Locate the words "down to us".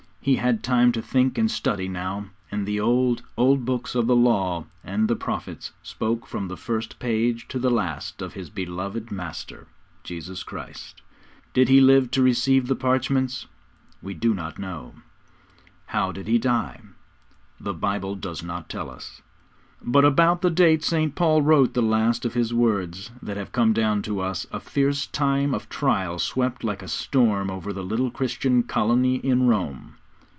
23.73-24.45